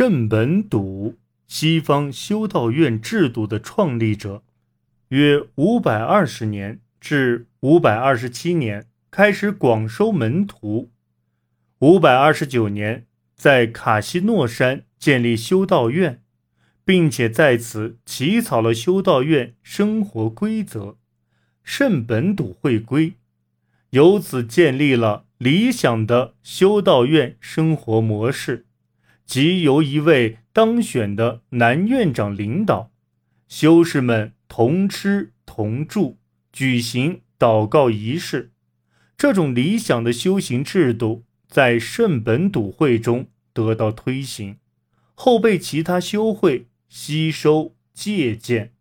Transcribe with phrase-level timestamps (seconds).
[0.00, 4.42] 圣本笃，西方修道院制度的创立者，
[5.08, 10.90] 约五百二十年至五百二十七年开始广收门徒，
[11.80, 13.04] 五百二十九年
[13.36, 16.22] 在卡西诺山建立修道院，
[16.82, 20.96] 并且在此起草了修道院生活规则——
[21.62, 23.16] 圣本笃会规，
[23.90, 28.64] 由此建立了理想的修道院生活模式。
[29.30, 32.90] 即由一位当选的男院长领导，
[33.46, 36.18] 修士们同吃同住，
[36.52, 38.50] 举行祷告仪式。
[39.16, 44.56] 这种理想的修行制度在圣本笃会中得到推行，
[45.14, 48.72] 后被其他修会吸收借鉴。